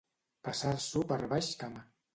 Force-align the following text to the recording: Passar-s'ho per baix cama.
Passar-s'ho 0.47 1.05
per 1.13 1.21
baix 1.37 1.55
cama. 1.63 1.89